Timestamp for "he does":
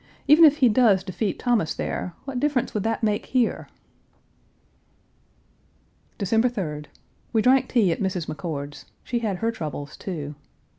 0.57-1.03